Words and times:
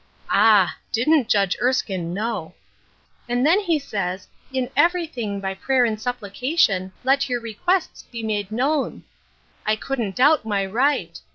Ah! 0.31 0.77
didfit 0.91 1.27
Judge 1.27 1.55
Erskine 1.61 2.11
know?" 2.11 2.55
And 3.29 3.45
then 3.45 3.59
He 3.59 3.77
says,' 3.77 4.27
In 4.59 4.71
everything 4.75 5.39
by 5.39 5.53
prayer 5.53 5.85
and 5.85 6.01
supplication, 6.01 6.91
let 7.03 7.29
your 7.29 7.39
requests 7.39 8.01
bo 8.11 8.23
made 8.25 8.51
known.' 8.51 9.03
I 9.63 9.75
couldn't 9.75 10.15
doubt 10.15 10.43
my 10.43 10.65
right. 10.65 11.19